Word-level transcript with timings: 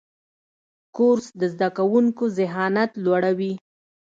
کورس 0.95 1.27
د 1.39 1.41
زده 1.53 1.69
کوونکو 1.77 2.23
ذهانت 2.39 2.91
لوړوي. 3.03 3.53